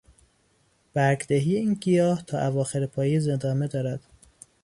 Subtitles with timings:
[0.93, 3.99] برگدهی این گیاه تا اواخر پاییز ادامه دارد.